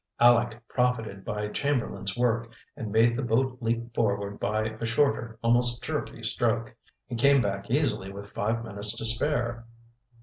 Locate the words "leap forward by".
3.61-4.63